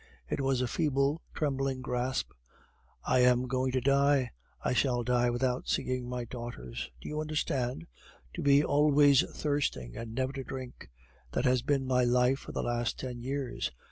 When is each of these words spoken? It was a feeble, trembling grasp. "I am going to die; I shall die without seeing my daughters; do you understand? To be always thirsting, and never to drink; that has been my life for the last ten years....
It 0.27 0.41
was 0.41 0.61
a 0.61 0.67
feeble, 0.67 1.21
trembling 1.35 1.81
grasp. 1.83 2.31
"I 3.05 3.19
am 3.19 3.47
going 3.47 3.71
to 3.73 3.81
die; 3.81 4.31
I 4.65 4.73
shall 4.73 5.03
die 5.03 5.29
without 5.29 5.67
seeing 5.67 6.09
my 6.09 6.25
daughters; 6.25 6.89
do 6.99 7.07
you 7.07 7.21
understand? 7.21 7.85
To 8.33 8.41
be 8.41 8.63
always 8.63 9.21
thirsting, 9.29 9.95
and 9.95 10.15
never 10.15 10.33
to 10.33 10.43
drink; 10.43 10.89
that 11.33 11.45
has 11.45 11.61
been 11.61 11.85
my 11.85 12.03
life 12.03 12.39
for 12.39 12.51
the 12.51 12.63
last 12.63 12.97
ten 12.97 13.19
years.... 13.21 13.71